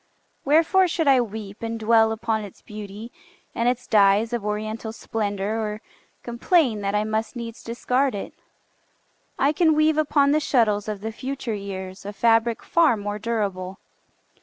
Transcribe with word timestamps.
Wherefore 0.43 0.87
should 0.87 1.07
I 1.07 1.21
weep 1.21 1.61
And 1.61 1.79
dwell 1.79 2.11
upon 2.11 2.43
its 2.43 2.63
beauty, 2.63 3.11
and 3.53 3.69
its 3.69 3.85
dyes 3.85 4.33
Of 4.33 4.43
oriental 4.43 4.91
splendor, 4.91 5.61
or 5.61 5.79
complain 6.23 6.81
That 6.81 6.95
I 6.95 7.03
must 7.03 7.35
needs 7.35 7.63
discard 7.63 8.15
it? 8.15 8.33
I 9.37 9.51
can 9.53 9.75
weave 9.75 9.99
Upon 9.99 10.31
the 10.31 10.39
shuttles 10.39 10.87
of 10.87 11.01
the 11.01 11.11
future 11.11 11.53
years 11.53 12.03
A 12.03 12.13
fabric 12.13 12.63
far 12.63 12.97
more 12.97 13.19
durable. 13.19 13.77